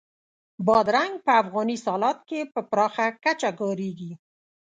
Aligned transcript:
بادرنګ 0.65 1.13
په 1.25 1.31
افغاني 1.41 1.77
سالاد 1.85 2.17
کې 2.29 2.39
په 2.53 2.61
پراخه 2.69 3.07
کچه 3.23 3.49
کارېږي. 3.59 4.11